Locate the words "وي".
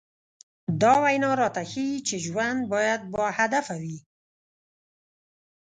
3.81-3.97